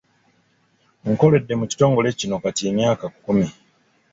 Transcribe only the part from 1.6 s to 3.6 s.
kitongole kino kati emyaka kkumi.